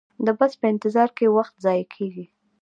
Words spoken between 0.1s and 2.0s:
د بس په انتظار کې وخت ضایع